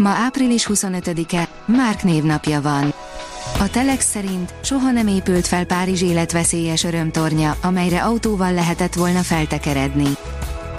[0.00, 2.94] Ma április 25-e, Márk névnapja van.
[3.58, 10.08] A Telex szerint soha nem épült fel Párizs életveszélyes örömtornya, amelyre autóval lehetett volna feltekeredni.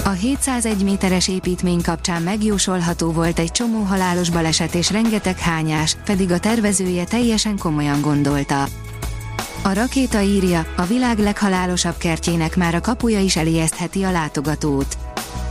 [0.03, 6.31] A 701 méteres építmény kapcsán megjósolható volt egy csomó halálos baleset és rengeteg hányás, pedig
[6.31, 8.63] a tervezője teljesen komolyan gondolta.
[9.63, 14.97] A rakéta írja, a világ leghalálosabb kertjének már a kapuja is elijesztheti a látogatót.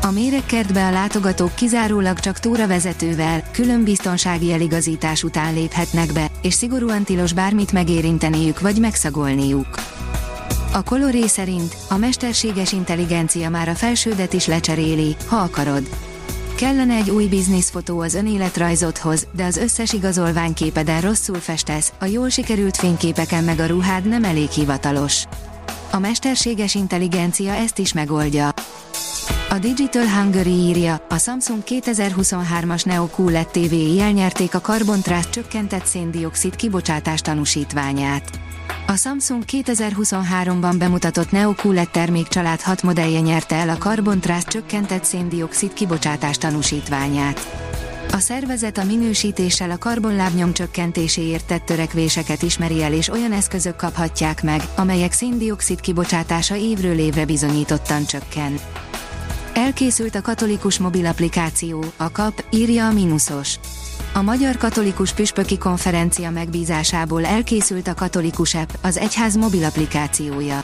[0.03, 7.03] A méregkertbe a látogatók kizárólag csak túravezetővel, külön biztonsági eligazítás után léphetnek be, és szigorúan
[7.03, 9.67] tilos bármit megérinteniük vagy megszagolniuk.
[10.73, 15.89] A Coloré szerint a mesterséges intelligencia már a felsődet is lecseréli, ha akarod.
[16.57, 22.77] Kellene egy új bizniszfotó az önéletrajzodhoz, de az összes igazolványképeden rosszul festesz, a jól sikerült
[22.77, 25.25] fényképeken meg a ruhád nem elég hivatalos.
[25.91, 28.50] A mesterséges intelligencia ezt is megoldja.
[29.53, 36.57] A Digital Hungary írja, a Samsung 2023-as Neo QLED TV-i elnyerték a karbontrászt csökkentett széndiokszid
[36.57, 38.41] kibocsátás tanúsítványát.
[38.87, 45.73] A Samsung 2023-ban bemutatott Neo QLED termékcsalád 6 modellje nyerte el a karbontrászt csökkentett széndiokszid
[45.73, 47.41] kibocsátás tanúsítványát.
[48.13, 54.43] A szervezet a minősítéssel a karbonlábnyom csökkentéséért tett törekvéseket ismeri el és olyan eszközök kaphatják
[54.43, 58.59] meg, amelyek széndiokszid kibocsátása évről évre bizonyítottan csökken.
[59.61, 63.55] Elkészült a katolikus mobil applikáció, a KAP, írja a Minusos.
[64.15, 70.63] A Magyar Katolikus Püspöki Konferencia megbízásából elkészült a Katolikus App, az egyház mobil applikációja.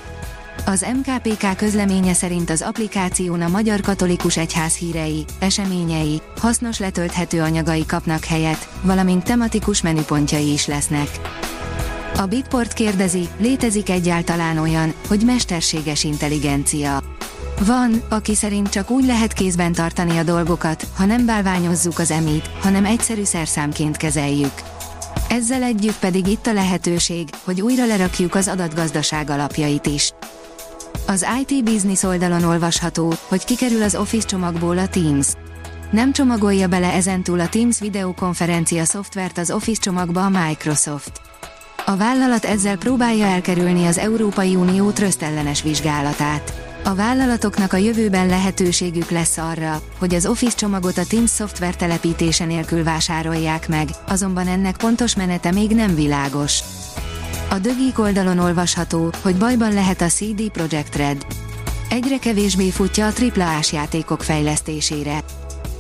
[0.67, 7.87] Az MKPK közleménye szerint az applikáción a Magyar Katolikus Egyház hírei, eseményei, hasznos letölthető anyagai
[7.87, 11.09] kapnak helyet, valamint tematikus menüpontjai is lesznek.
[12.17, 17.16] A Bitport kérdezi, létezik egyáltalán olyan, hogy mesterséges intelligencia.
[17.65, 22.51] Van, aki szerint csak úgy lehet kézben tartani a dolgokat, ha nem bálványozzuk az emit,
[22.61, 24.53] hanem egyszerű szerszámként kezeljük.
[25.29, 30.13] Ezzel együtt pedig itt a lehetőség, hogy újra lerakjuk az adatgazdaság alapjait is.
[31.07, 35.27] Az IT Business oldalon olvasható, hogy kikerül az Office csomagból a Teams.
[35.91, 41.26] Nem csomagolja bele ezentúl a Teams videokonferencia szoftvert az Office csomagba a Microsoft.
[41.89, 46.53] A vállalat ezzel próbálja elkerülni az Európai Unió trösztellenes vizsgálatát.
[46.85, 52.45] A vállalatoknak a jövőben lehetőségük lesz arra, hogy az Office csomagot a Teams szoftver telepítése
[52.45, 56.61] nélkül vásárolják meg, azonban ennek pontos menete még nem világos.
[57.51, 61.27] A Dögik oldalon olvasható, hogy bajban lehet a CD Projekt Red.
[61.91, 65.25] Egyre kevésbé futja a AAA-s játékok fejlesztésére.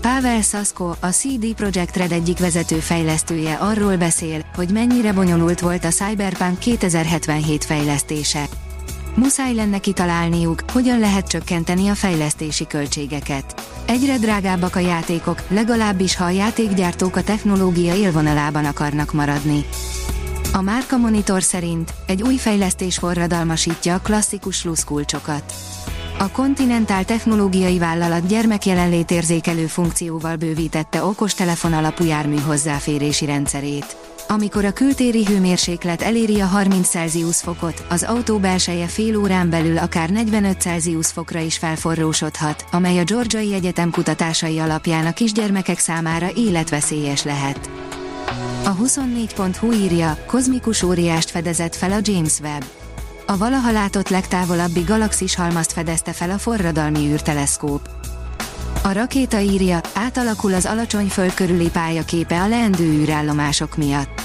[0.06, 5.84] Pavel Sasko, a CD Projekt Red egyik vezető fejlesztője arról beszél, hogy mennyire bonyolult volt
[5.84, 8.44] a Cyberpunk 2077 fejlesztése.
[9.14, 13.62] Muszáj lenne kitalálniuk, hogyan lehet csökkenteni a fejlesztési költségeket.
[13.86, 19.64] Egyre drágábbak a játékok, legalábbis ha a játékgyártók a technológia élvonalában akarnak maradni.
[20.52, 25.54] A Márka Monitor szerint egy új fejlesztés forradalmasítja a klasszikus luszkulcsokat.
[26.18, 33.96] A Continental technológiai vállalat gyermekjelenlétérzékelő funkcióval bővítette okostelefon alapú jármű hozzáférési rendszerét.
[34.28, 39.78] Amikor a kültéri hőmérséklet eléri a 30 Celsius fokot, az autó belseje fél órán belül
[39.78, 46.28] akár 45 Celsius fokra is felforrósodhat, amely a Georgiai Egyetem kutatásai alapján a kisgyermekek számára
[46.34, 47.70] életveszélyes lehet.
[48.64, 52.85] A 24.hu írja, kozmikus óriást fedezett fel a James Webb.
[53.28, 57.88] A valaha látott legtávolabbi galaxis halmazt fedezte fel a forradalmi űrteleszkóp.
[58.82, 64.20] A rakéta írja, átalakul az alacsony föld körüli pályaképe a leendő űrállomások miatt.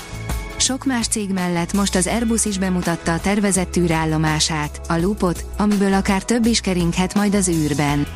[0.57, 5.93] Sok más cég mellett most az Airbus is bemutatta a tervezett űrállomását, a Loopot, amiből
[5.93, 8.07] akár több is keringhet majd az űrben.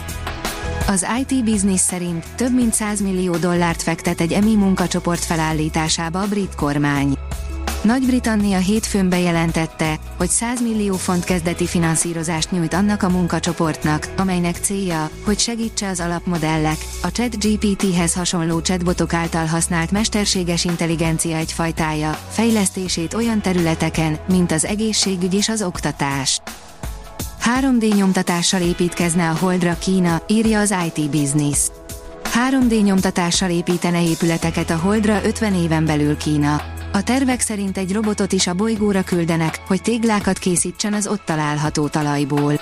[0.87, 6.27] Az IT Business szerint több mint 100 millió dollárt fektet egy EMI munkacsoport felállításába a
[6.27, 7.14] brit kormány.
[7.85, 15.09] Nagy-Britannia hétfőn bejelentette, hogy 100 millió font kezdeti finanszírozást nyújt annak a munkacsoportnak, amelynek célja,
[15.25, 23.41] hogy segítse az alapmodellek, a ChatGPT-hez hasonló chatbotok által használt mesterséges intelligencia egyfajtája, fejlesztését olyan
[23.41, 26.41] területeken, mint az egészségügy és az oktatás.
[27.59, 31.59] 3D nyomtatással építkezne a Holdra Kína, írja az IT Business.
[32.49, 36.74] 3D nyomtatással építene épületeket a Holdra 50 éven belül Kína.
[36.95, 41.87] A tervek szerint egy robotot is a bolygóra küldenek, hogy téglákat készítsen az ott található
[41.87, 42.61] talajból.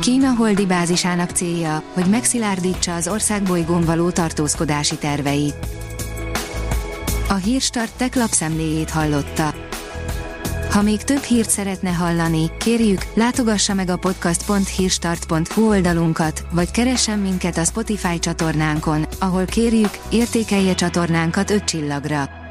[0.00, 5.54] Kína holdi bázisának célja, hogy megszilárdítsa az ország bolygón való tartózkodási terveit.
[7.28, 9.54] A Hírstart tech lapszemléjét hallotta.
[10.70, 17.58] Ha még több hírt szeretne hallani, kérjük, látogassa meg a podcast.hírstart.hu oldalunkat, vagy keressen minket
[17.58, 22.39] a Spotify csatornánkon, ahol kérjük, értékelje csatornánkat 5 csillagra.